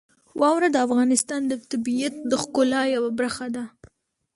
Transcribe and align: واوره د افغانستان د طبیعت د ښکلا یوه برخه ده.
واوره 0.39 0.67
د 0.71 0.77
افغانستان 0.87 1.41
د 1.47 1.53
طبیعت 1.71 2.15
د 2.31 2.33
ښکلا 2.43 2.81
یوه 2.95 3.11
برخه 3.19 3.45
ده. 3.55 3.63